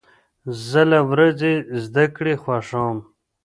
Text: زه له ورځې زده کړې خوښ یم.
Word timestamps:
زه 0.69 0.81
له 0.91 0.99
ورځې 1.11 1.53
زده 1.83 2.05
کړې 2.15 2.33
خوښ 2.43 2.67
یم. 2.83 2.97